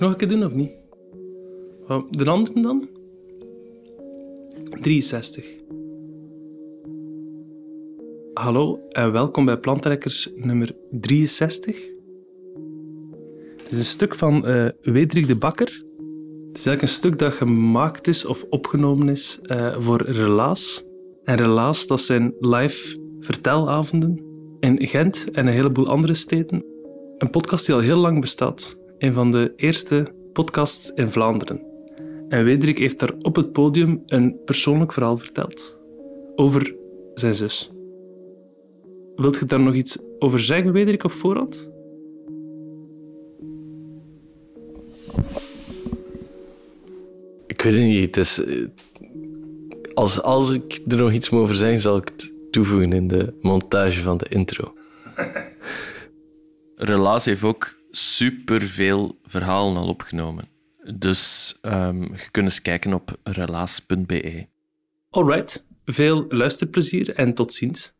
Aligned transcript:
nog 0.00 0.10
een 0.10 0.16
keer 0.16 0.28
doen 0.28 0.44
of 0.44 0.54
niet? 0.54 0.70
De 2.10 2.30
andere 2.30 2.60
dan? 2.60 2.88
63. 4.80 5.60
Hallo 8.34 8.80
en 8.88 9.12
welkom 9.12 9.44
bij 9.44 9.58
Plantrekkers 9.58 10.30
nummer 10.34 10.76
63. 10.90 11.90
Het 13.56 13.72
is 13.72 13.78
een 13.78 13.84
stuk 13.84 14.14
van 14.14 14.48
uh, 14.48 14.68
Wedrik 14.82 15.26
de 15.26 15.36
Bakker. 15.36 15.66
Het 16.48 16.58
is 16.58 16.66
eigenlijk 16.66 16.82
een 16.82 16.88
stuk 16.88 17.18
dat 17.18 17.32
gemaakt 17.32 18.08
is 18.08 18.26
of 18.26 18.44
opgenomen 18.50 19.08
is 19.08 19.40
uh, 19.42 19.76
voor 19.78 20.02
Relaas. 20.02 20.84
En 21.24 21.36
Relaas, 21.36 21.86
dat 21.86 22.00
zijn 22.00 22.34
live 22.40 22.98
vertelavonden 23.20 24.22
in 24.60 24.86
Gent 24.86 25.30
en 25.30 25.46
een 25.46 25.52
heleboel 25.52 25.88
andere 25.88 26.14
steden. 26.14 26.64
Een 27.18 27.30
podcast 27.30 27.66
die 27.66 27.74
al 27.74 27.80
heel 27.80 27.96
lang 27.96 28.20
bestaat. 28.20 28.76
Een 29.02 29.12
van 29.12 29.30
de 29.30 29.52
eerste 29.56 30.06
podcasts 30.32 30.92
in 30.94 31.10
Vlaanderen. 31.10 31.60
En 32.28 32.44
Wederik 32.44 32.78
heeft 32.78 32.98
daar 32.98 33.12
op 33.20 33.36
het 33.36 33.52
podium 33.52 34.02
een 34.06 34.36
persoonlijk 34.44 34.92
verhaal 34.92 35.16
verteld. 35.16 35.78
Over 36.36 36.74
zijn 37.14 37.34
zus. 37.34 37.70
Wilt 39.16 39.38
je 39.38 39.44
daar 39.44 39.60
nog 39.60 39.74
iets 39.74 39.98
over 40.18 40.40
zeggen, 40.40 40.72
Wederik, 40.72 41.04
op 41.04 41.12
voorhand? 41.12 41.68
Ik 47.46 47.62
weet 47.62 47.72
het 47.72 47.82
niet. 47.82 48.06
Het 48.06 48.16
is, 48.16 48.44
eh, 48.44 48.66
als, 49.94 50.22
als 50.22 50.54
ik 50.54 50.80
er 50.88 50.96
nog 50.96 51.12
iets 51.12 51.30
over 51.30 51.54
zeggen, 51.54 51.80
zal 51.80 51.96
ik 51.96 52.08
het 52.08 52.32
toevoegen 52.50 52.92
in 52.92 53.08
de 53.08 53.34
montage 53.40 54.02
van 54.02 54.16
de 54.16 54.26
intro. 54.28 54.74
Relaas 56.74 57.24
heeft 57.24 57.42
ook 57.42 57.80
superveel 57.92 59.18
verhalen 59.22 59.76
al 59.76 59.88
opgenomen. 59.88 60.48
Dus 60.94 61.54
um, 61.62 62.02
je 62.02 62.30
kunt 62.30 62.46
eens 62.46 62.62
kijken 62.62 62.92
op 62.92 63.18
relaas.be. 63.22 64.46
Alright, 65.10 65.66
veel 65.84 66.24
luisterplezier 66.28 67.14
en 67.14 67.34
tot 67.34 67.54
ziens. 67.54 67.92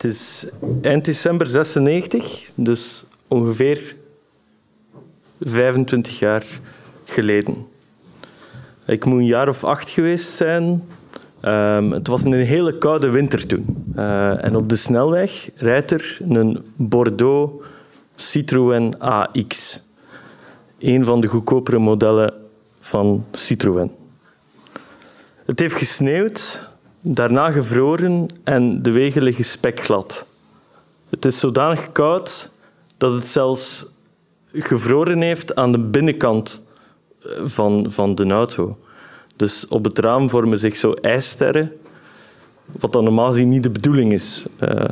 Het 0.00 0.12
is 0.12 0.46
eind 0.82 1.04
december 1.04 1.48
96, 1.48 2.50
dus 2.54 3.06
ongeveer 3.28 3.96
25 5.40 6.18
jaar 6.18 6.44
geleden. 7.04 7.66
Ik 8.86 9.04
moet 9.04 9.18
een 9.18 9.26
jaar 9.26 9.48
of 9.48 9.64
acht 9.64 9.90
geweest 9.90 10.28
zijn. 10.28 10.84
Um, 11.42 11.92
het 11.92 12.06
was 12.06 12.24
een 12.24 12.32
hele 12.32 12.78
koude 12.78 13.10
winter 13.10 13.46
toen. 13.46 13.92
Uh, 13.96 14.44
en 14.44 14.56
op 14.56 14.68
de 14.68 14.76
snelweg 14.76 15.50
rijdt 15.54 15.90
er 15.90 16.18
een 16.28 16.64
Bordeaux 16.76 17.64
Citroën 18.16 18.98
AX. 18.98 19.80
Een 20.78 21.04
van 21.04 21.20
de 21.20 21.26
goedkopere 21.26 21.78
modellen 21.78 22.34
van 22.80 23.24
Citroën. 23.32 23.90
Het 25.44 25.58
heeft 25.58 25.76
gesneeuwd 25.76 26.69
daarna 27.00 27.50
gevroren 27.50 28.26
en 28.44 28.82
de 28.82 28.90
wegen 28.90 29.22
liggen 29.22 29.44
spekglad. 29.44 30.26
Het 31.08 31.24
is 31.24 31.38
zodanig 31.38 31.92
koud 31.92 32.52
dat 32.96 33.12
het 33.12 33.26
zelfs 33.26 33.86
gevroren 34.52 35.20
heeft 35.20 35.54
aan 35.54 35.72
de 35.72 35.78
binnenkant 35.78 36.66
eh, 37.22 37.30
van, 37.44 37.86
van 37.88 38.14
de 38.14 38.26
auto. 38.26 38.78
Dus 39.36 39.68
op 39.68 39.84
het 39.84 39.98
raam 39.98 40.30
vormen 40.30 40.58
zich 40.58 40.76
zo 40.76 40.92
ijssterren, 40.92 41.72
wat 42.80 42.92
dan 42.92 43.04
normaal 43.04 43.26
gezien 43.26 43.48
niet 43.48 43.62
de 43.62 43.70
bedoeling 43.70 44.12
is 44.12 44.46
uh, 44.60 44.84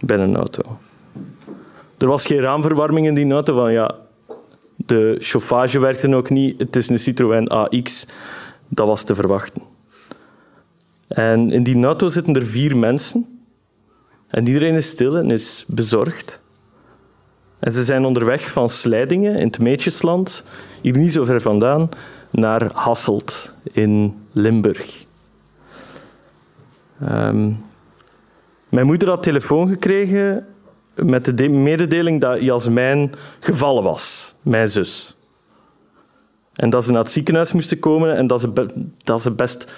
bij 0.00 0.18
een 0.18 0.36
auto. 0.36 0.62
Er 1.98 2.06
was 2.06 2.26
geen 2.26 2.40
raamverwarming 2.40 3.06
in 3.06 3.14
die 3.14 3.32
auto, 3.32 3.54
van 3.54 3.72
ja, 3.72 3.94
de 4.76 5.16
chauffage 5.18 5.78
werkte 5.78 6.14
ook 6.14 6.30
niet. 6.30 6.58
Het 6.58 6.76
is 6.76 6.88
een 6.88 6.98
Citroën 6.98 7.48
AX, 7.48 8.06
dat 8.68 8.86
was 8.86 9.04
te 9.04 9.14
verwachten. 9.14 9.73
En 11.08 11.50
in 11.50 11.62
die 11.62 11.84
auto 11.84 12.08
zitten 12.08 12.34
er 12.34 12.46
vier 12.46 12.76
mensen. 12.76 13.38
En 14.28 14.46
iedereen 14.46 14.74
is 14.74 14.88
stil 14.88 15.16
en 15.16 15.30
is 15.30 15.64
bezorgd. 15.68 16.42
En 17.58 17.72
ze 17.72 17.84
zijn 17.84 18.04
onderweg 18.04 18.50
van 18.50 18.68
Slijdingen 18.68 19.36
in 19.36 19.46
het 19.46 19.60
Meetjesland, 19.60 20.46
hier 20.82 20.96
niet 20.96 21.12
zo 21.12 21.24
ver 21.24 21.40
vandaan, 21.40 21.88
naar 22.30 22.70
Hasselt 22.72 23.54
in 23.72 24.16
Limburg. 24.32 25.04
Ehm, 27.00 27.52
mijn 28.68 28.86
moeder 28.86 29.08
had 29.08 29.22
telefoon 29.22 29.68
gekregen 29.68 30.46
met 30.94 31.38
de 31.38 31.48
mededeling 31.48 32.20
dat 32.20 32.40
Jasmijn 32.40 33.12
gevallen 33.40 33.82
was, 33.82 34.34
mijn 34.42 34.68
zus. 34.68 35.16
En 36.54 36.70
dat 36.70 36.84
ze 36.84 36.90
naar 36.90 37.02
het 37.02 37.10
ziekenhuis 37.10 37.52
moesten 37.52 37.78
komen 37.78 38.16
en 38.16 38.26
dat 38.26 38.40
ze, 38.40 38.84
dat 39.02 39.22
ze 39.22 39.30
best 39.30 39.72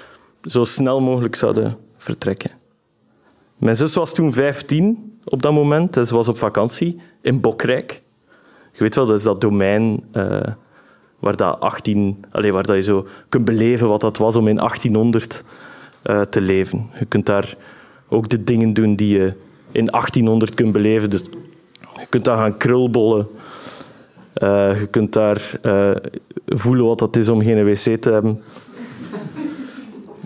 zo 0.47 0.65
snel 0.65 1.01
mogelijk 1.01 1.34
zouden 1.34 1.77
vertrekken. 1.99 2.51
Mijn 3.57 3.77
zus 3.77 3.95
was 3.95 4.15
toen 4.15 4.33
15 4.33 5.19
op 5.25 5.43
dat 5.43 5.53
moment 5.53 5.97
en 5.97 6.07
ze 6.07 6.15
was 6.15 6.29
op 6.29 6.39
vakantie 6.39 7.01
in 7.21 7.41
Bokrijk. 7.41 8.03
Je 8.73 8.83
weet 8.83 8.95
wel, 8.95 9.07
dat 9.07 9.19
is 9.19 9.25
dat 9.25 9.41
domein 9.41 10.05
uh, 10.12 10.41
waar, 11.19 11.37
dat 11.37 11.61
18, 11.61 12.25
allez, 12.31 12.51
waar 12.51 12.62
dat 12.62 12.77
je 12.77 12.83
zo 12.83 13.07
kunt 13.29 13.45
beleven 13.45 13.89
wat 13.89 14.01
dat 14.01 14.17
was 14.17 14.37
om 14.37 14.49
in 14.49 14.57
1800 14.57 15.45
uh, 16.05 16.21
eh, 16.21 16.27
te 16.27 16.41
leven. 16.41 16.91
Je 16.99 17.05
kunt 17.05 17.27
daar 17.27 17.57
ook 18.09 18.28
de 18.28 18.45
dingen 18.45 18.73
doen 18.73 18.97
die 18.97 19.19
je 19.19 19.34
in 19.73 19.87
1800 19.87 20.55
kunt 20.55 20.73
beleven. 20.73 21.11
Dus 21.11 21.23
je 21.81 22.07
kunt 22.09 22.25
daar 22.25 22.37
gaan 22.37 22.57
krulbollen. 22.57 23.28
Uh, 24.43 24.81
je 24.81 24.87
kunt 24.87 25.13
daar 25.13 25.61
voelen 26.47 26.87
wat 26.87 26.99
dat 26.99 27.17
is 27.17 27.28
om 27.28 27.43
geen 27.43 27.65
wc 27.65 28.01
te 28.01 28.11
hebben. 28.11 28.43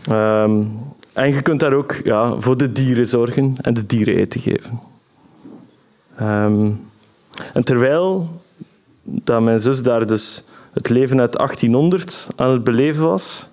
Um, 0.09 0.79
en 1.13 1.35
je 1.35 1.43
kunt 1.43 1.61
daar 1.61 1.73
ook 1.73 1.93
ja, 2.05 2.41
voor 2.41 2.57
de 2.57 2.73
dieren 2.73 3.07
zorgen 3.07 3.57
en 3.61 3.75
de 3.75 3.87
dieren 3.87 4.17
eten 4.17 4.41
geven. 4.41 4.81
Um, 6.21 6.81
en 7.53 7.65
terwijl 7.65 8.29
dat 9.03 9.43
mijn 9.43 9.59
zus 9.59 9.83
daar 9.83 10.07
dus 10.07 10.45
het 10.73 10.89
leven 10.89 11.21
uit 11.21 11.33
1800 11.33 12.29
aan 12.37 12.51
het 12.51 12.65
beleven 12.65 13.03
was, 13.03 13.49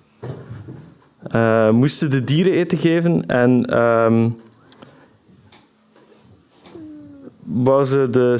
uh, 1.34 1.70
moesten 1.70 2.10
de 2.10 2.24
dieren 2.24 2.52
eten 2.52 2.78
geven 2.78 3.26
en 3.26 3.78
um, 3.82 4.36
ze 7.84 8.06
de 8.10 8.34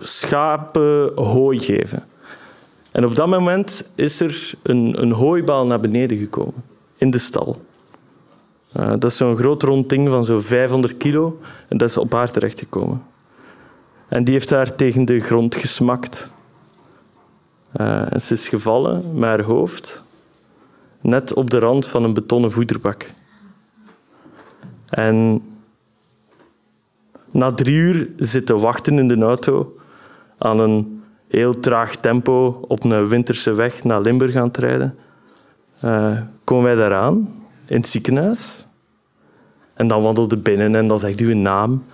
schapen 0.00 1.12
hooi 1.14 1.58
geven. 1.58 2.04
En 2.90 3.04
op 3.04 3.16
dat 3.16 3.26
moment 3.26 3.90
is 3.94 4.20
er 4.20 4.54
een, 4.62 5.02
een 5.02 5.12
hooibaal 5.12 5.66
naar 5.66 5.80
beneden 5.80 6.18
gekomen 6.18 6.67
in 6.98 7.10
de 7.10 7.18
stal. 7.18 7.60
Uh, 8.76 8.88
dat 8.88 9.04
is 9.04 9.16
zo'n 9.16 9.36
groot 9.36 9.62
rond 9.62 9.88
ding 9.88 10.08
van 10.08 10.24
zo'n 10.24 10.42
500 10.42 10.96
kilo 10.96 11.40
en 11.68 11.76
dat 11.76 11.88
is 11.88 11.96
op 11.96 12.12
haar 12.12 12.30
terechtgekomen. 12.30 13.02
En 14.08 14.24
die 14.24 14.34
heeft 14.34 14.50
haar 14.50 14.74
tegen 14.74 15.04
de 15.04 15.20
grond 15.20 15.54
gesmakt. 15.54 16.30
Uh, 17.80 18.12
en 18.12 18.20
ze 18.20 18.32
is 18.32 18.48
gevallen 18.48 19.14
met 19.14 19.28
haar 19.28 19.42
hoofd 19.42 20.02
net 21.00 21.34
op 21.34 21.50
de 21.50 21.58
rand 21.58 21.86
van 21.86 22.04
een 22.04 22.14
betonnen 22.14 22.52
voederbak. 22.52 23.10
En 24.88 25.42
na 27.30 27.52
drie 27.52 27.74
uur 27.76 28.10
zitten 28.16 28.60
wachten 28.60 28.98
in 28.98 29.08
de 29.08 29.18
auto 29.20 29.76
aan 30.38 30.58
een 30.58 31.02
heel 31.28 31.60
traag 31.60 31.96
tempo 31.96 32.64
op 32.68 32.84
een 32.84 33.08
winterse 33.08 33.52
weg 33.52 33.84
naar 33.84 34.00
Limburg 34.00 34.36
aan 34.36 34.46
het 34.46 34.56
rijden 34.56 34.98
uh, 35.84 36.20
komen 36.44 36.64
wij 36.64 36.74
daaraan, 36.74 37.16
in 37.66 37.76
het 37.76 37.86
ziekenhuis. 37.86 38.66
En 39.74 39.88
dan 39.88 40.02
wandelde 40.02 40.36
binnen 40.36 40.74
en 40.74 40.88
dan 40.88 40.98
zegt 40.98 41.20
u 41.20 41.30
een 41.30 41.42
naam. 41.42 41.84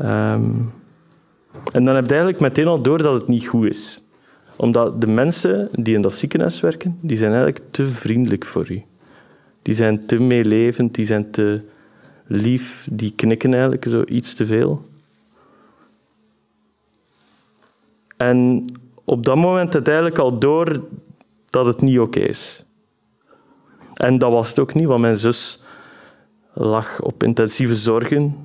Um, 0.00 0.72
en 1.72 1.84
dan 1.84 1.94
heb 1.94 2.04
je 2.04 2.10
eigenlijk 2.10 2.40
meteen 2.40 2.66
al 2.66 2.82
door 2.82 2.98
dat 2.98 3.12
het 3.14 3.28
niet 3.28 3.46
goed 3.46 3.66
is. 3.66 4.02
Omdat 4.56 5.00
de 5.00 5.06
mensen 5.06 5.68
die 5.72 5.94
in 5.94 6.02
dat 6.02 6.12
ziekenhuis 6.12 6.60
werken, 6.60 6.98
die 7.00 7.16
zijn 7.16 7.32
eigenlijk 7.32 7.64
te 7.70 7.86
vriendelijk 7.86 8.44
voor 8.44 8.70
u. 8.70 8.82
Die 9.62 9.74
zijn 9.74 10.06
te 10.06 10.18
meelevend, 10.18 10.94
die 10.94 11.06
zijn 11.06 11.30
te 11.30 11.62
lief, 12.26 12.88
die 12.90 13.12
knikken 13.14 13.52
eigenlijk 13.52 13.84
zo 13.84 14.02
iets 14.06 14.34
te 14.34 14.46
veel. 14.46 14.82
En 18.16 18.64
op 19.04 19.26
dat 19.26 19.36
moment 19.36 19.74
het 19.74 19.88
eigenlijk 19.88 20.18
al 20.18 20.38
door 20.38 20.84
dat 21.50 21.66
het 21.66 21.80
niet 21.80 21.98
oké 21.98 22.20
is. 22.20 22.65
En 23.96 24.18
dat 24.18 24.30
was 24.30 24.48
het 24.48 24.58
ook 24.58 24.74
niet, 24.74 24.86
want 24.86 25.00
mijn 25.00 25.16
zus 25.16 25.62
lag 26.52 27.00
op 27.00 27.22
intensieve 27.22 27.74
zorgen. 27.74 28.36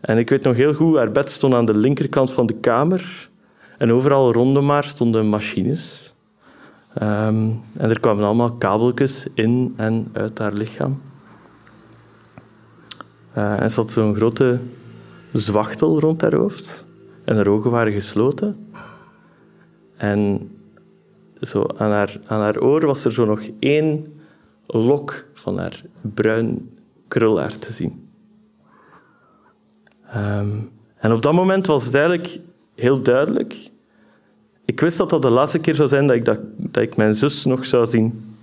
En 0.00 0.18
ik 0.18 0.28
weet 0.30 0.42
nog 0.42 0.56
heel 0.56 0.74
goed, 0.74 0.96
haar 0.96 1.12
bed 1.12 1.30
stond 1.30 1.54
aan 1.54 1.66
de 1.66 1.76
linkerkant 1.76 2.32
van 2.32 2.46
de 2.46 2.54
kamer. 2.54 3.30
En 3.78 3.92
overal 3.92 4.32
rondom 4.32 4.70
haar 4.70 4.84
stonden 4.84 5.28
machines. 5.28 6.14
Ehm, 6.94 7.50
en 7.76 7.90
er 7.90 8.00
kwamen 8.00 8.24
allemaal 8.24 8.52
kabeltjes 8.52 9.26
in 9.34 9.74
en 9.76 10.08
uit 10.12 10.38
haar 10.38 10.52
lichaam. 10.52 11.00
Uh, 13.36 13.60
en 13.60 13.70
ze 13.70 13.80
had 13.80 13.90
zo'n 13.90 14.14
grote 14.14 14.58
zwachtel 15.32 16.00
rond 16.00 16.20
haar 16.20 16.34
hoofd. 16.34 16.86
En 17.24 17.36
haar 17.36 17.46
ogen 17.48 17.70
waren 17.70 17.92
gesloten. 17.92 18.66
En 19.96 20.50
zo 21.40 21.66
aan, 21.76 21.90
haar, 21.90 22.20
aan 22.26 22.40
haar 22.40 22.58
oor 22.58 22.86
was 22.86 23.04
er 23.04 23.12
zo 23.12 23.24
nog 23.24 23.42
één 23.58 24.17
lok 24.68 25.24
van 25.34 25.58
haar 25.58 25.82
bruin 26.00 26.78
krulhaar 27.08 27.58
te 27.58 27.72
zien. 27.72 28.08
Ehm, 30.10 30.56
en 30.96 31.12
op 31.12 31.22
dat 31.22 31.32
moment 31.32 31.66
was 31.66 31.84
het 31.84 31.94
eigenlijk 31.94 32.40
heel 32.74 33.02
duidelijk. 33.02 33.70
Ik 34.64 34.80
wist 34.80 34.98
dat 34.98 35.10
dat 35.10 35.22
de 35.22 35.30
laatste 35.30 35.58
keer 35.60 35.74
zou 35.74 35.88
zijn 35.88 36.06
dat 36.06 36.16
ik, 36.16 36.24
dat, 36.24 36.40
dat 36.56 36.82
ik 36.82 36.96
mijn 36.96 37.14
zus 37.14 37.44
nog 37.44 37.66
zou 37.66 37.86
zien. 37.86 38.36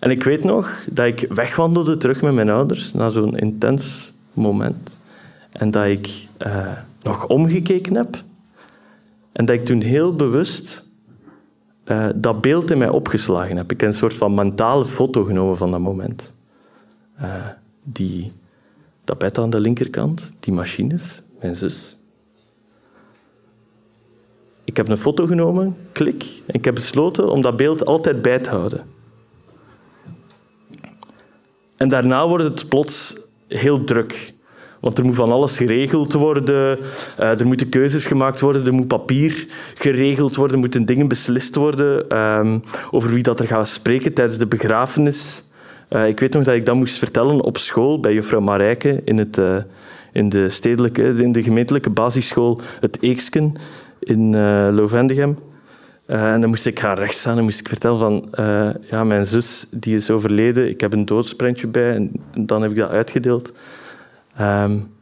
En 0.00 0.10
ik 0.10 0.22
weet 0.22 0.44
nog 0.44 0.84
dat 0.90 1.06
ik 1.06 1.26
wegwandelde 1.28 1.96
terug 1.96 2.22
met 2.22 2.34
mijn 2.34 2.50
ouders 2.50 2.92
na 2.92 3.08
zo'n 3.08 3.36
intens 3.36 4.12
moment. 4.32 4.98
En 5.52 5.70
dat 5.70 5.84
ik 5.84 6.26
uh, 6.46 6.72
nog 7.02 7.26
omgekeken 7.26 7.94
heb. 7.94 8.22
En 9.32 9.44
dat 9.44 9.56
ik 9.56 9.64
toen 9.64 9.80
heel 9.80 10.14
bewust 10.14 10.85
uh, 11.86 12.08
dat 12.14 12.40
beeld 12.40 12.70
in 12.70 12.78
mij 12.78 12.88
opgeslagen 12.88 13.56
heb. 13.56 13.70
Ik 13.70 13.82
een 13.82 13.92
soort 13.92 14.14
van 14.14 14.34
mentale 14.34 14.84
foto 14.84 15.24
genomen 15.24 15.56
van 15.56 15.70
dat 15.70 15.80
moment. 15.80 16.34
Uh, 17.20 17.46
die, 17.82 18.32
dat 19.04 19.18
bed 19.18 19.38
aan 19.38 19.50
de 19.50 19.60
linkerkant, 19.60 20.32
die 20.40 20.52
machines, 20.52 21.22
mijn 21.40 21.56
zus. 21.56 21.96
Ik 24.64 24.76
heb 24.76 24.88
een 24.88 24.96
foto 24.96 25.26
genomen, 25.26 25.76
klik, 25.92 26.42
en 26.46 26.54
ik 26.54 26.64
heb 26.64 26.74
besloten 26.74 27.30
om 27.30 27.42
dat 27.42 27.56
beeld 27.56 27.86
altijd 27.86 28.22
bij 28.22 28.38
te 28.38 28.50
houden. 28.50 28.86
En 31.76 31.88
daarna 31.88 32.28
wordt 32.28 32.44
het 32.44 32.68
plots 32.68 33.16
heel 33.48 33.84
druk. 33.84 34.34
Want 34.86 34.98
er 34.98 35.04
moet 35.04 35.14
van 35.14 35.32
alles 35.32 35.56
geregeld 35.56 36.12
worden, 36.12 36.78
uh, 37.20 37.40
er 37.40 37.46
moeten 37.46 37.68
keuzes 37.68 38.06
gemaakt 38.06 38.40
worden, 38.40 38.66
er 38.66 38.74
moet 38.74 38.88
papier 38.88 39.46
geregeld 39.74 40.36
worden, 40.36 40.54
er 40.54 40.60
moeten 40.60 40.84
dingen 40.84 41.08
beslist 41.08 41.54
worden 41.54 42.18
um, 42.18 42.62
over 42.90 43.12
wie 43.12 43.22
dat 43.22 43.40
er 43.40 43.46
gaat 43.46 43.68
spreken 43.68 44.12
tijdens 44.12 44.38
de 44.38 44.46
begrafenis. 44.46 45.44
Uh, 45.90 46.08
ik 46.08 46.20
weet 46.20 46.32
nog 46.32 46.44
dat 46.44 46.54
ik 46.54 46.66
dat 46.66 46.74
moest 46.74 46.98
vertellen 46.98 47.40
op 47.40 47.58
school 47.58 48.00
bij 48.00 48.12
juffrouw 48.12 48.40
Marijke 48.40 49.00
in, 49.04 49.18
het, 49.18 49.38
uh, 49.38 49.56
in, 50.12 50.28
de 50.28 50.48
stedelijke, 50.48 51.02
in 51.02 51.32
de 51.32 51.42
gemeentelijke 51.42 51.90
basisschool 51.90 52.60
Het 52.80 52.98
Eeksken 53.00 53.52
in 53.98 54.32
uh, 54.32 54.68
Lovendegem. 54.70 55.38
en 56.06 56.40
dan 56.40 56.50
moest 56.50 56.66
ik 56.66 56.80
gaan 56.80 56.96
rechtstaan 56.96 57.38
en 57.38 57.44
moest 57.44 57.60
ik 57.60 57.68
vertellen 57.68 57.98
van 57.98 58.28
ja, 58.90 59.04
mijn 59.04 59.26
zus 59.26 59.66
die 59.70 59.94
is 59.94 60.10
overleden, 60.10 60.68
ik 60.68 60.80
heb 60.80 60.92
een 60.92 61.04
doodsprentje 61.04 61.66
bij 61.66 61.94
en 61.94 62.12
dan 62.38 62.62
heb 62.62 62.70
ik 62.70 62.76
dat 62.76 62.90
uitgedeeld. 62.90 63.52
Um, 64.40 64.94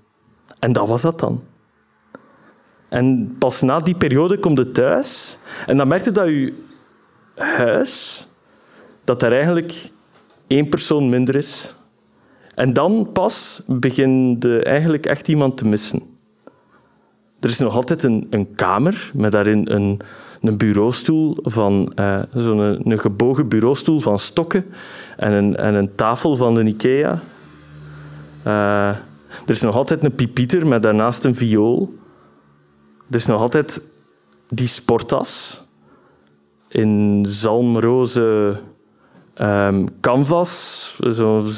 en 0.59 0.73
dat 0.73 0.89
was 0.89 1.03
dat 1.03 1.21
dan. 1.21 1.43
En 2.89 3.37
pas 3.39 3.63
na 3.63 3.81
die 3.81 3.97
periode 3.97 4.39
komt 4.39 4.59
het 4.59 4.75
thuis 4.75 5.39
en 5.67 5.77
dan 5.77 5.89
merkte 5.89 6.13
dat 6.13 6.27
je 6.27 6.53
huis, 7.35 8.27
dat 9.05 9.23
er 9.23 9.33
eigenlijk 9.33 9.91
één 10.47 10.69
persoon 10.69 11.09
minder 11.09 11.37
is. 11.37 11.75
En 12.55 12.73
dan 12.73 13.11
pas 13.13 13.63
begint 13.67 14.47
eigenlijk 14.63 15.07
echt 15.07 15.29
iemand 15.29 15.57
te 15.57 15.69
missen. 15.69 16.03
Er 17.41 17.51
is 17.51 17.59
nog 17.59 17.75
altijd 17.75 18.03
een, 18.03 18.27
een 18.31 18.55
kamer 18.55 19.11
met 19.15 19.33
daarin 19.33 19.71
een, 19.71 20.01
een 20.41 20.57
bureaustoel 20.57 21.37
van 21.43 21.93
uh, 21.97 22.23
zo'n 22.35 22.59
een, 22.59 22.99
gebogen 22.99 23.49
bureaustoel 23.49 24.01
van 24.01 24.19
stokken 24.19 24.65
en 25.17 25.33
een, 25.33 25.57
en 25.57 25.75
een 25.75 25.95
tafel 25.95 26.37
van 26.37 26.55
de 26.55 26.65
Ikea. 26.65 27.21
Uh, 28.47 28.97
er 29.45 29.51
is 29.51 29.63
nog 29.63 29.75
altijd 29.75 30.05
een 30.05 30.15
pipieter 30.15 30.67
met 30.67 30.83
daarnaast 30.83 31.25
een 31.25 31.37
viool. 31.37 31.95
Er 33.09 33.17
is 33.17 33.27
nog 33.27 33.41
altijd 33.41 33.83
die 34.49 34.67
sporttas 34.67 35.63
in 36.69 37.25
zalmroze 37.29 38.61
um, 39.37 40.01
canvas, 40.01 40.99
zo'n 41.01 41.49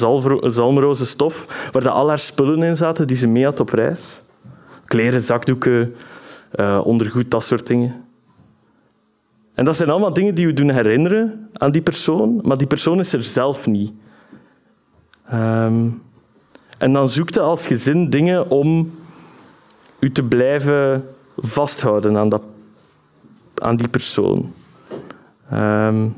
zalmroze 0.50 1.06
stof, 1.06 1.68
waar 1.72 1.82
de 1.82 1.90
al 1.90 2.08
haar 2.08 2.18
spullen 2.18 2.62
in 2.62 2.76
zaten 2.76 3.06
die 3.06 3.16
ze 3.16 3.28
mee 3.28 3.44
had 3.44 3.60
op 3.60 3.68
reis. 3.70 4.22
Kleren, 4.84 5.20
zakdoeken, 5.20 5.94
uh, 6.54 6.80
ondergoed, 6.84 7.30
dat 7.30 7.44
soort 7.44 7.66
dingen. 7.66 8.04
En 9.54 9.64
dat 9.64 9.76
zijn 9.76 9.90
allemaal 9.90 10.12
dingen 10.12 10.34
die 10.34 10.46
u 10.46 10.52
doen 10.52 10.70
herinneren 10.70 11.48
aan 11.52 11.70
die 11.70 11.82
persoon, 11.82 12.40
maar 12.42 12.56
die 12.56 12.66
persoon 12.66 12.98
is 12.98 13.12
er 13.12 13.24
zelf 13.24 13.66
niet. 13.66 13.92
Um, 15.32 16.02
en 16.78 16.93
dan 16.93 17.08
zoekt 17.08 17.34
je 17.34 17.40
als 17.40 17.67
gezin 17.67 18.11
dingen 18.11 18.50
om 18.50 18.94
u 19.99 20.11
te 20.11 20.23
blijven 20.23 21.08
vasthouden 21.37 22.17
aan, 22.17 22.28
dat, 22.28 22.43
aan 23.55 23.76
die 23.76 23.88
persoon. 23.88 24.52
Um, 25.52 26.17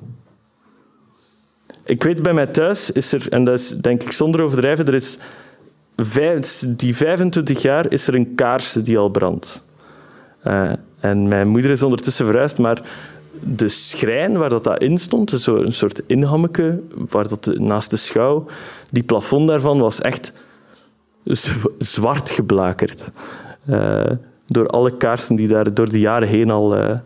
ik 1.85 2.03
weet 2.03 2.23
bij 2.23 2.33
mij 2.33 2.47
thuis 2.47 2.91
is 2.91 3.13
er, 3.13 3.29
en 3.29 3.45
dat 3.45 3.59
is 3.59 3.69
denk 3.69 4.03
ik 4.03 4.13
zonder 4.13 4.41
overdrijven, 4.41 4.87
er 4.87 4.95
is 4.95 5.19
die 6.69 6.97
25 6.97 7.63
jaar 7.63 7.93
is 7.93 8.09
er 8.09 8.15
een 8.15 8.35
kaars 8.35 8.73
die 8.73 8.99
al 8.99 9.09
brandt. 9.09 9.65
Uh, 10.45 10.73
en 11.01 11.29
mijn 11.29 11.49
moeder 11.49 11.71
is 11.71 11.83
ondertussen 11.83 12.27
verhuisd, 12.27 12.59
maar 12.59 12.83
de 13.41 13.69
schrijn 13.69 14.37
waar 14.37 14.49
dat, 14.49 14.83
in 14.83 14.99
stond, 14.99 15.31
zo 15.31 15.57
een 15.57 15.73
soort 15.73 16.03
inhammeke, 16.07 16.81
waar 16.95 17.29
dat 17.29 17.47
naast 17.55 17.91
de 17.91 17.97
schouw, 17.97 18.47
die 18.91 19.03
plafond 19.03 19.49
daarvan 19.49 19.79
was 19.79 20.01
echt 20.01 20.33
zwart 21.79 22.31
geblakerd. 22.31 23.11
Uh, 23.69 24.11
door 24.47 24.67
alle 24.67 24.97
kaarsen 24.97 25.37
die 25.37 25.49
daar 25.49 25.75
door 25.75 25.89
de 25.89 26.01
jaren 26.01 26.29
heen 26.29 26.51
al 26.51 26.77
uh, 26.79 26.99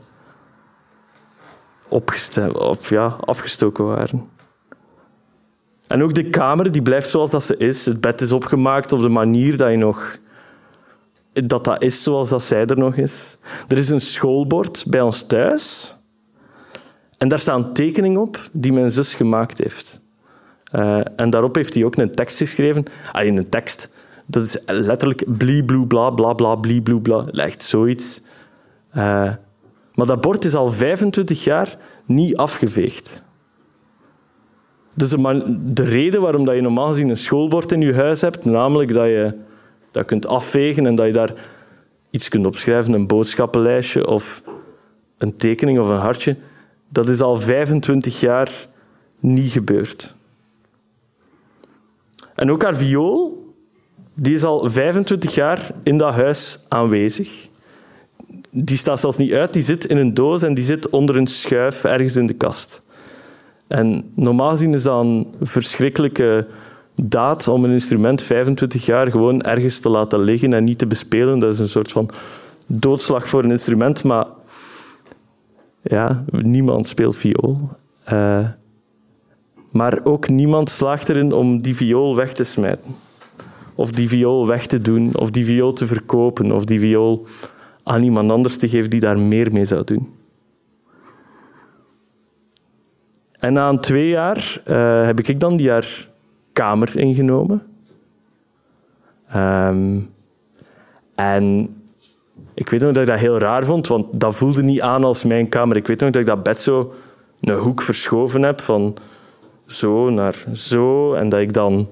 ja, 2.88 3.06
afgestoken 3.06 3.84
waren. 3.84 4.28
En 5.86 6.02
ook 6.02 6.14
de 6.14 6.30
kamer 6.30 6.72
die 6.72 6.82
blijft 6.82 7.10
zoals 7.10 7.30
dat 7.30 7.42
ze 7.42 7.56
is. 7.56 7.86
Het 7.86 8.00
bed 8.00 8.20
is 8.20 8.32
opgemaakt 8.32 8.92
op 8.92 9.02
de 9.02 9.08
manier 9.08 9.56
dat 9.56 9.70
je 9.70 9.76
nog... 9.76 10.20
Dat 11.32 11.64
dat 11.64 11.82
is 11.82 12.02
zoals 12.02 12.28
dat 12.28 12.42
zij 12.42 12.66
er 12.66 12.78
nog 12.78 12.96
is. 12.96 13.38
Er 13.68 13.76
is 13.76 13.88
een 13.88 14.00
schoolbord 14.00 14.84
bij 14.88 15.00
ons 15.00 15.22
thuis. 15.22 15.96
En 17.18 17.28
daar 17.28 17.38
staat 17.38 17.78
een 17.78 18.18
op 18.18 18.48
die 18.52 18.72
mijn 18.72 18.90
zus 18.90 19.14
gemaakt 19.14 19.58
heeft. 19.58 20.00
Uh, 20.72 21.00
en 21.16 21.30
daarop 21.30 21.54
heeft 21.54 21.74
hij 21.74 21.84
ook 21.84 21.96
een 21.96 22.14
tekst 22.14 22.38
geschreven. 22.38 22.84
Alleen 23.12 23.36
een 23.36 23.48
tekst. 23.48 23.90
Dat 24.26 24.42
is 24.42 24.58
letterlijk 24.66 25.38
blie, 25.38 25.64
bloe, 25.64 25.86
bla, 25.86 26.10
bla, 26.10 26.32
bla, 26.32 26.54
blie, 26.54 26.82
bloe, 26.82 27.00
bla. 27.00 27.26
Echt 27.26 27.62
zoiets. 27.62 28.20
Uh, 28.96 29.32
maar 29.94 30.06
dat 30.06 30.20
bord 30.20 30.44
is 30.44 30.54
al 30.54 30.70
25 30.70 31.44
jaar 31.44 31.76
niet 32.06 32.36
afgeveegd. 32.36 33.24
Dus 34.94 35.10
de, 35.10 35.84
reden 35.84 36.20
waarom 36.20 36.44
dat 36.44 36.54
je 36.54 36.60
normaal 36.60 36.86
gezien 36.86 37.08
een 37.08 37.16
schoolbord 37.16 37.72
in 37.72 37.80
je 37.80 37.94
huis 37.94 38.20
hebt, 38.20 38.44
namelijk 38.44 38.92
dat 38.92 39.06
je 39.06 39.34
dat 39.90 40.04
kunt 40.04 40.26
afvegen 40.26 40.86
en 40.86 40.94
dat 40.94 41.06
je 41.06 41.12
daar 41.12 41.34
iets 42.10 42.28
kunt 42.28 42.46
opschrijven, 42.46 42.92
een 42.92 43.06
boodschappenlijstje 43.06 44.06
of 44.06 44.42
een 45.18 45.36
tekening 45.36 45.78
of 45.78 45.88
een 45.88 45.96
hartje, 45.96 46.36
dat 46.88 47.08
is 47.08 47.20
al 47.20 47.40
25 47.40 48.20
jaar 48.20 48.68
niet 49.20 49.50
gebeurd. 49.50 50.14
En 52.34 52.50
ook 52.50 52.62
haar 52.62 52.76
viool, 52.76 53.41
die 54.14 54.34
is 54.34 54.44
al 54.44 54.70
25 54.70 55.34
jaar 55.34 55.70
in 55.82 55.98
dat 55.98 56.14
huis 56.14 56.64
aanwezig. 56.68 57.48
Die 58.50 58.76
staat 58.76 59.00
zelfs 59.00 59.16
niet 59.16 59.32
uit, 59.32 59.52
die 59.52 59.62
zit 59.62 59.84
in 59.84 59.96
een 59.96 60.14
doos 60.14 60.42
en 60.42 60.54
die 60.54 60.64
zit 60.64 60.90
onder 60.90 61.16
een 61.16 61.26
schuif 61.26 61.84
ergens 61.84 62.16
in 62.16 62.26
de 62.26 62.34
kast. 62.34 62.82
En 63.66 64.10
normaal 64.14 64.50
gezien 64.50 64.74
is 64.74 64.82
dat 64.82 65.04
een 65.04 65.34
verschrikkelijke 65.40 66.46
daad 66.94 67.48
om 67.48 67.64
een 67.64 67.70
instrument 67.70 68.22
25 68.22 68.86
jaar 68.86 69.10
gewoon 69.10 69.42
ergens 69.42 69.80
te 69.80 69.88
laten 69.88 70.20
liggen 70.20 70.52
en 70.52 70.64
niet 70.64 70.78
te 70.78 70.86
bespelen. 70.86 71.38
Dat 71.38 71.52
is 71.52 71.58
een 71.58 71.68
soort 71.68 71.92
van 71.92 72.10
doodslag 72.66 73.28
voor 73.28 73.44
een 73.44 73.50
instrument, 73.50 74.04
maar 74.04 74.26
ja, 75.82 76.24
niemand 76.30 76.86
speelt 76.86 77.16
viool. 77.16 77.68
Uh, 78.12 78.46
maar 79.70 80.00
ook 80.04 80.28
niemand 80.28 80.70
slaagt 80.70 81.08
erin 81.08 81.32
om 81.32 81.62
die 81.62 81.76
viool 81.76 82.16
weg 82.16 82.32
te 82.32 82.44
smijten. 82.44 82.96
Of 83.74 83.90
die 83.90 84.08
viool 84.08 84.46
weg 84.46 84.66
te 84.66 84.80
doen, 84.80 85.16
of 85.16 85.30
die 85.30 85.44
viool 85.44 85.72
te 85.72 85.86
verkopen, 85.86 86.52
of 86.52 86.64
die 86.64 86.80
viool 86.80 87.26
aan 87.82 88.02
iemand 88.02 88.30
anders 88.30 88.56
te 88.56 88.68
geven 88.68 88.90
die 88.90 89.00
daar 89.00 89.18
meer 89.18 89.52
mee 89.52 89.64
zou 89.64 89.84
doen. 89.84 90.08
En 93.32 93.52
na 93.52 93.68
een 93.68 93.80
twee 93.80 94.08
jaar 94.08 94.60
eh, 94.64 95.04
heb 95.04 95.20
ik 95.20 95.40
dan 95.40 95.56
die 95.56 95.70
haar 95.70 96.08
kamer 96.52 96.96
ingenomen. 96.96 97.62
Ehm, 99.28 100.00
en 101.14 101.74
ik 102.54 102.68
weet 102.68 102.80
nog 102.80 102.92
dat 102.92 103.02
ik 103.02 103.08
dat 103.08 103.18
heel 103.18 103.38
raar 103.38 103.64
vond, 103.64 103.86
want 103.86 104.06
dat 104.12 104.34
voelde 104.34 104.62
niet 104.62 104.80
aan 104.80 105.04
als 105.04 105.24
mijn 105.24 105.48
kamer. 105.48 105.76
Ik 105.76 105.86
weet 105.86 106.00
nog 106.00 106.10
dat 106.10 106.20
ik 106.20 106.26
dat 106.26 106.42
bed 106.42 106.60
zo 106.60 106.92
een 107.40 107.58
hoek 107.58 107.82
verschoven 107.82 108.42
heb, 108.42 108.60
van 108.60 108.96
zo 109.66 110.10
naar 110.10 110.44
zo. 110.54 111.14
En 111.14 111.28
dat 111.28 111.40
ik 111.40 111.52
dan... 111.52 111.88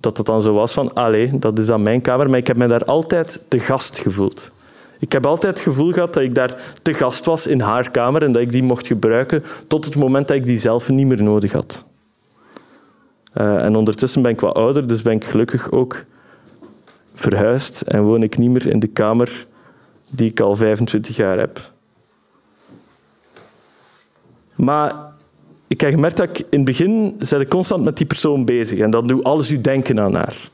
Dat 0.00 0.16
het 0.16 0.26
dan 0.26 0.42
zo 0.42 0.52
was 0.52 0.72
van, 0.72 0.94
allee, 0.94 1.38
dat 1.38 1.58
is 1.58 1.66
dan 1.66 1.82
mijn 1.82 2.00
kamer. 2.00 2.30
Maar 2.30 2.38
ik 2.38 2.46
heb 2.46 2.56
me 2.56 2.66
daar 2.66 2.84
altijd 2.84 3.44
te 3.48 3.58
gast 3.58 3.98
gevoeld. 3.98 4.52
Ik 4.98 5.12
heb 5.12 5.26
altijd 5.26 5.58
het 5.58 5.68
gevoel 5.68 5.92
gehad 5.92 6.14
dat 6.14 6.22
ik 6.22 6.34
daar 6.34 6.74
te 6.82 6.94
gast 6.94 7.26
was 7.26 7.46
in 7.46 7.60
haar 7.60 7.90
kamer 7.90 8.22
en 8.22 8.32
dat 8.32 8.42
ik 8.42 8.50
die 8.50 8.62
mocht 8.62 8.86
gebruiken 8.86 9.44
tot 9.66 9.84
het 9.84 9.96
moment 9.96 10.28
dat 10.28 10.36
ik 10.36 10.46
die 10.46 10.58
zelf 10.58 10.88
niet 10.88 11.06
meer 11.06 11.22
nodig 11.22 11.52
had. 11.52 11.84
Uh, 13.34 13.64
en 13.64 13.76
ondertussen 13.76 14.22
ben 14.22 14.30
ik 14.30 14.40
wat 14.40 14.54
ouder, 14.54 14.86
dus 14.86 15.02
ben 15.02 15.12
ik 15.12 15.24
gelukkig 15.24 15.70
ook 15.70 16.04
verhuisd 17.14 17.80
en 17.80 18.02
woon 18.02 18.22
ik 18.22 18.38
niet 18.38 18.50
meer 18.50 18.66
in 18.66 18.78
de 18.78 18.86
kamer 18.86 19.46
die 20.10 20.30
ik 20.30 20.40
al 20.40 20.56
25 20.56 21.16
jaar 21.16 21.38
heb. 21.38 21.70
Maar 24.54 25.09
ik 25.70 25.80
heb 25.80 25.90
gemerkt 25.90 26.16
dat 26.16 26.28
ik 26.28 26.38
in 26.38 26.58
het 26.58 26.64
begin 26.64 27.16
ik 27.18 27.48
constant 27.48 27.84
met 27.84 27.96
die 27.96 28.06
persoon 28.06 28.44
bezig 28.44 28.78
en 28.78 28.90
dan 28.90 29.06
doe 29.06 29.22
alles 29.22 29.50
u 29.50 29.60
denken 29.60 30.00
aan 30.00 30.14
haar. 30.14 30.50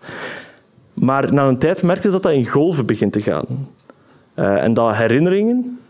Maar 0.94 1.32
na 1.32 1.49
een 1.49 1.58
tijd 1.58 1.82
merkte 1.82 2.11
dat 2.11 2.23
dat 2.23 2.32
in 2.32 2.46
golven 2.46 2.87
begint 2.87 3.12
te 3.12 3.20
gaan. 3.20 3.68
Uh, 4.35 4.62
en 4.62 4.75
dat 4.75 4.94
herinneringen 4.94 5.80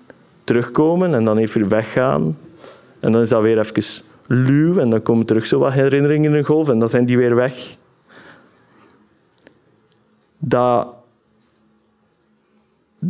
terugkomen 0.44 1.14
en 1.14 1.24
dan 1.24 1.38
even 1.38 1.68
weggaan. 1.68 2.38
En 3.00 3.12
dan 3.12 3.20
is 3.20 3.28
dat 3.28 3.42
weer 3.42 3.58
even 3.58 4.04
luw 4.26 4.78
en 4.78 4.90
dan 4.90 5.02
komen 5.02 5.26
terug 5.26 5.46
zo 5.46 5.58
wat 5.58 5.72
herinneringen 5.72 6.32
in 6.32 6.38
een 6.38 6.44
golf 6.44 6.68
en 6.68 6.78
dan 6.78 6.88
zijn 6.88 7.04
die 7.04 7.16
weer 7.16 7.34
weg. 7.34 7.76
Dat 10.38 10.94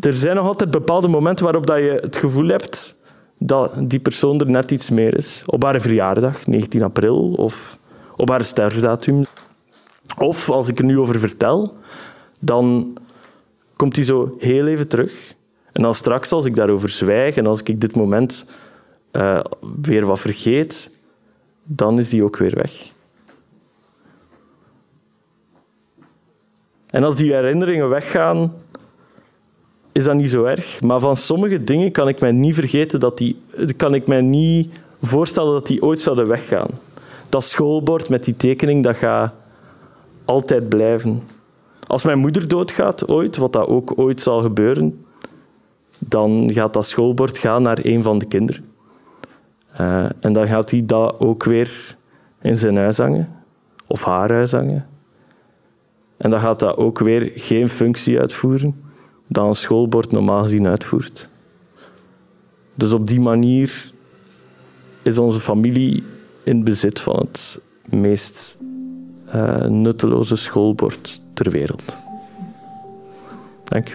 er 0.00 0.14
zijn 0.14 0.37
nog 0.37 0.46
altijd 0.46 0.70
bepaalde 0.70 1.08
momenten 1.08 1.44
waarop 1.44 1.66
dat 1.66 1.78
je 1.78 1.99
het 2.00 2.16
gevoel 2.16 2.49
hebt 2.49 3.04
dat 3.38 3.90
die 3.90 4.00
persoon 4.00 4.40
er 4.40 4.50
net 4.50 4.71
iets 4.71 4.90
meer 4.90 5.16
is. 5.16 5.43
Op 5.47 5.62
haar 5.62 5.81
verjaardag, 5.81 6.47
19 6.47 6.83
april, 6.83 7.33
of 7.33 7.78
op 8.16 8.28
haar 8.28 8.45
sterfdatum. 8.45 9.25
Of, 10.19 10.50
als 10.50 10.69
ik 10.69 10.78
er 10.78 10.85
nu 10.85 10.99
over 10.99 11.21
vertel, 11.21 11.75
dan 12.40 12.97
komt 13.76 13.95
die 13.95 14.05
zo 14.05 14.37
heel 14.38 14.66
even 14.66 14.88
terug. 14.88 15.35
En 15.73 15.83
dan 15.83 15.95
straks, 15.95 16.33
als 16.33 16.45
ik 16.45 16.57
daarover 16.57 16.88
zwijg 16.88 17.37
en 17.37 17.47
als 17.47 17.62
ik 17.62 17.81
dit 17.81 17.97
moment 17.97 18.50
uh, 19.12 19.40
weer 19.83 20.07
wat 20.07 20.21
vergeet, 20.21 21.00
dan 21.62 21.99
is 21.99 22.09
die 22.09 22.25
ook 22.25 22.37
weer 22.37 22.55
weg. 22.55 22.93
En 26.87 27.05
als 27.05 27.16
die 27.16 27.33
herinneringen 27.33 27.88
weggaan, 27.88 28.52
is 29.97 30.05
dat 30.05 30.15
niet 30.15 30.31
zo 30.31 30.45
erg. 30.45 30.81
Maar 30.81 31.00
van 31.00 31.17
sommige 31.17 31.65
dingen 31.65 31.93
kan 31.93 32.09
ik 32.09 32.21
mij 32.21 32.33
niet 32.33 32.55
vergeten 32.55 33.00
dat 33.00 33.19
die, 33.19 33.41
kan 33.76 33.95
ik 33.95 34.07
mij 34.07 34.21
niet 34.21 34.71
voorstellen 35.03 35.53
dat 35.53 35.67
die 35.67 35.83
ooit 35.83 36.00
zouden 36.00 36.26
weggaan. 36.26 36.69
Dat 37.29 37.45
schoolbord 37.45 38.09
met 38.09 38.25
die 38.25 38.37
tekening, 38.37 38.85
dat 38.85 38.97
gaat 38.97 39.35
altijd 40.25 40.69
blijven. 40.69 41.23
Als 41.87 42.05
mijn 42.05 42.19
moeder 42.19 42.49
doodgaat 42.49 43.09
ooit, 43.09 43.37
wat 43.37 43.53
dat 43.53 43.67
ook 43.67 43.93
ooit 43.99 44.21
zal 44.21 44.41
gebeuren, 44.41 45.05
dan 45.99 46.50
gaat 46.53 46.75
dat 46.75 46.87
schoolbord 46.87 47.38
gaan 47.38 47.62
naar 47.62 47.79
een 47.83 48.03
van 48.03 48.19
de 48.19 48.26
kinderen. 48.26 48.65
Uh, 49.81 50.05
en 50.21 50.33
dan 50.33 50.47
gaat 50.47 50.71
hij 50.71 50.83
dat 50.87 51.15
ook 51.19 51.45
weer 51.45 51.97
in 52.43 52.57
zijn 52.57 52.76
huis 52.76 52.99
hangen, 52.99 53.29
of 53.87 54.05
haar 54.05 54.33
huis 54.33 54.53
hangen. 54.53 54.87
En 56.17 56.31
dan 56.31 56.41
gaat 56.41 56.61
dat 56.61 56.76
ook 56.76 56.99
weer 56.99 57.33
geen 57.35 57.69
functie 57.69 58.21
uitvoeren 58.21 58.85
dat 59.26 59.47
een 59.47 59.54
schoolbord 59.54 60.12
normaal 60.12 60.42
gezien 60.42 60.66
uitvoert. 60.66 61.28
Dus 62.75 62.92
op 62.92 63.06
die 63.06 63.21
manier 63.21 63.92
is 65.02 65.18
onze 65.18 65.40
familie 65.40 66.04
in 66.42 66.64
bezit 66.64 67.00
van 67.00 67.16
het 67.16 67.62
meest 67.85 68.59
uh, 69.35 69.64
nutteloze 69.64 70.37
schoolbord 70.37 71.23
ter 71.35 71.50
wereld. 71.50 71.99
Dank 73.64 73.88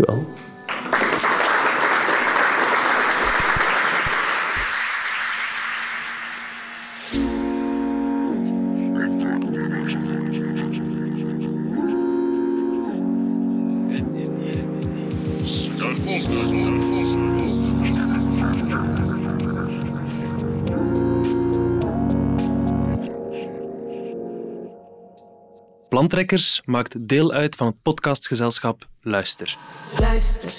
Plantrekkers 25.89 26.61
maakt 26.65 27.07
deel 27.07 27.31
uit 27.31 27.55
van 27.55 27.67
het 27.67 27.81
podcastgezelschap 27.81 28.87
Luister. 29.01 29.57
Luister. 29.99 30.51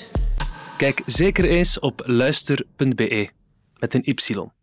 Kijk 0.76 1.02
zeker 1.06 1.44
eens 1.44 1.78
op 1.78 2.02
luister.be 2.04 3.28
met 3.78 3.94
een 3.94 4.02
y. 4.04 4.61